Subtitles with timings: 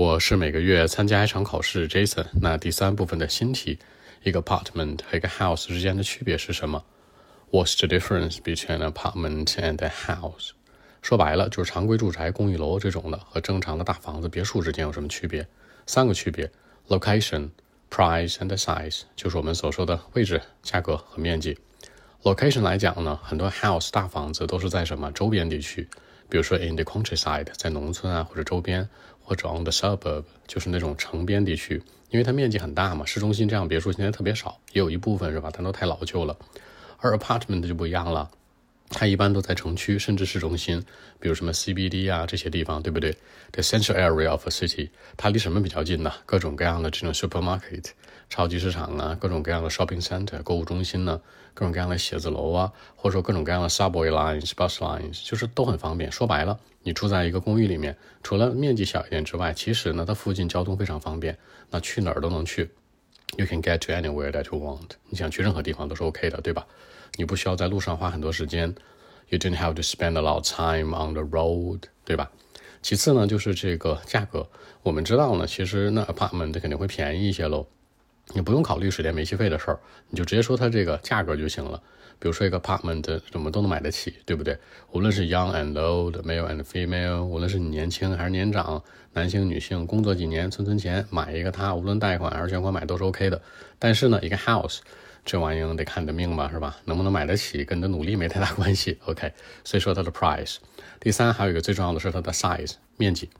[0.00, 2.24] 我是每个月参加一场考试，Jason。
[2.40, 3.78] 那第三部分的新题，
[4.22, 6.82] 一个 apartment 和一个 house 之间的区别是什么
[7.50, 10.52] ？What's the difference between an apartment and a house？
[11.02, 15.46] 说白了就是常规住宅、公寓楼这种的和正常的大房子、别墅之间有什么区别？
[15.84, 16.50] 三个区别
[16.88, 17.50] ：location、
[17.90, 21.58] price and size，就是我们所说的位置、价格和面积。
[22.22, 25.86] location 来讲呢，很多 house 大房子都是在什么周边地区？
[26.30, 28.88] 比如说 in the countryside，在农村啊或者周边，
[29.30, 31.80] 或者 on the suburb，就是那种城边地区，
[32.10, 33.06] 因为它面积很大嘛。
[33.06, 35.50] 市中心这样别墅现在特别少，也有一部分是吧？
[35.52, 36.36] 但都太老旧了。
[36.98, 38.28] 而 apartment 就不一样了，
[38.88, 40.84] 它一般都在城区甚至市中心，
[41.20, 43.16] 比如什么 CBD 啊这些地方，对不对
[43.52, 46.12] ？The central area of a city，它离什么比较近呢？
[46.26, 47.90] 各种各样的这种 supermarket。
[48.30, 51.20] 超级市场啊，各种各样的 shopping center 购物中心呢，
[51.52, 56.10] 各种各样的写字楼啊，或者说各种各样的 subway lines、bus lines，就是都很方便。
[56.12, 61.36] 说白了，你住在一个公寓里面，除了面积小一点之外，其实呢，它附近交通非常方便，
[61.70, 62.70] 那去哪儿都能去。
[63.36, 66.64] You can get to anywhere that you want，你想去任何地方都是 OK 的，对吧？
[67.16, 68.72] 你不需要在路上花很多时间。
[69.28, 72.30] You don't have to spend a lot of time on the road，对吧？
[72.80, 74.48] 其次呢，就是这个价格，
[74.84, 77.66] 我们知道呢，其实那 apartment 肯定会便宜一些喽。
[78.32, 79.78] 你不用考虑水电煤气费的事儿，
[80.08, 81.82] 你就直接说它这个价格就行了。
[82.18, 84.56] 比如说一个 apartment，我们都能买得起，对不对？
[84.92, 88.82] 无论是 young and old，male and female，无论是你年轻还是年长，
[89.14, 93.40] 男性女性，工作几年存存钱买一个它，无论贷款还是全款买都是 OK 的。
[93.78, 94.80] 但是呢，一个 house
[95.24, 96.76] 这玩意儿得看你的命吧，是吧？
[96.84, 98.98] 能不能买得起跟你的努力没太大关系。
[99.06, 99.32] OK，
[99.64, 100.56] 所以说它的 price。
[101.00, 103.30] 第三，还有一个最重要的是它的 size 面积。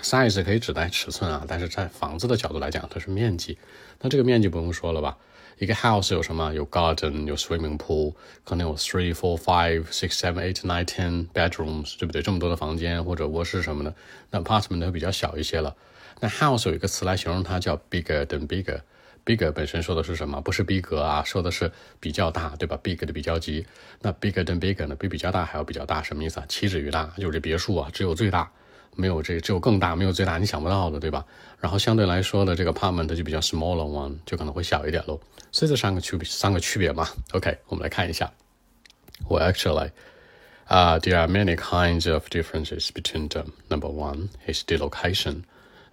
[0.00, 3.58] Size 可以指代尺寸啊，但是在房子的角度来讲，它是面积。
[4.00, 5.16] 那这个面积不用说了吧？
[5.58, 6.52] 一个 house 有什么？
[6.54, 12.20] 有 garden，有 swimming pool，可能有 three, four, five, six, seven, eight, nine, ten bedrooms，对不对？
[12.22, 13.94] 这么多的房间或者卧室什么的。
[14.30, 15.76] 那 apartment 会比较小一些了。
[16.20, 18.80] 那 house 有一个词来形容它，叫 bigger than bigger。
[19.24, 20.40] bigger 本身说的是什么？
[20.40, 21.70] 不是逼格啊，说的是
[22.00, 23.64] 比较大，对吧？big 的比较级。
[24.00, 24.96] 那 bigger than bigger 呢？
[24.96, 26.46] 比比较大还要比较大，什么意思啊？
[26.48, 28.50] 七指于大，就是这别墅啊，只有最大。
[28.95, 31.23] 没有这只有更大，没有最大，你想不到的，对吧？
[31.59, 35.19] 然后相对来说的这个 apartment 就比较 smaller one，就可能会小一点喽。
[35.51, 37.07] 所以这三个区别，三个区别嘛。
[37.33, 38.31] OK，我们来看一下。
[39.27, 39.91] Well, actually,
[40.67, 43.53] uh, there are many kinds of differences between them.
[43.69, 45.43] Number one is the location.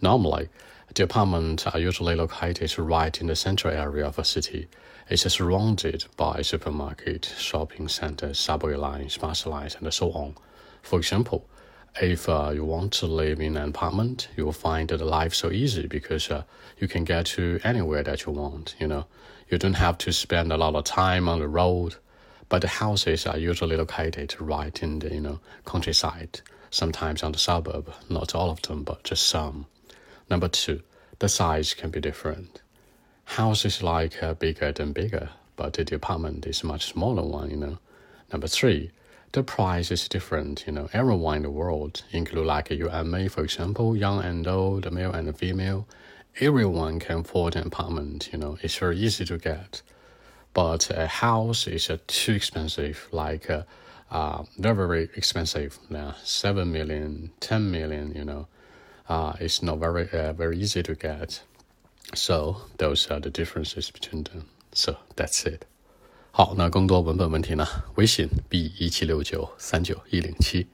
[0.00, 0.48] Normally,
[0.94, 4.68] the apartments are usually located right in the central area of a city.
[5.08, 10.34] It's surrounded by supermarket, shopping centers, subway lines, bus lines, and so on.
[10.82, 11.44] For example,
[12.01, 15.51] if uh, you want to live in an apartment, you will find the life so
[15.51, 16.43] easy because uh,
[16.79, 18.75] you can get to anywhere that you want.
[18.79, 19.05] You know,
[19.49, 21.95] you don't have to spend a lot of time on the road.
[22.49, 27.37] But the houses are usually located right in the you know countryside, sometimes on the
[27.37, 27.93] suburb.
[28.09, 29.65] Not all of them, but just some.
[30.29, 30.81] Number two,
[31.19, 32.61] the size can be different.
[33.25, 37.49] Houses like uh, bigger than bigger, but the apartment is much smaller one.
[37.49, 37.77] You know.
[38.31, 38.91] Number three,
[39.31, 40.65] the price is different.
[40.65, 44.47] You know, everyone in the world, include like you and me, for example, young and
[44.47, 45.87] old, the male and female,
[46.39, 48.29] everyone can afford an apartment.
[48.31, 49.81] You know, it's very easy to get.
[50.53, 53.63] But a house is uh, too expensive, like uh,
[54.09, 55.77] uh, very, very expensive.
[55.89, 58.47] Now, 7 million, 10 million, you know,
[59.09, 61.41] uh, it's not very, uh, very easy to get.
[62.15, 64.49] So, those are the differences between them.
[64.71, 65.65] So, that's it.
[66.37, 67.65] 好，那更多文本问题呢？
[67.95, 70.67] 微信 b 一七六九三九一零七。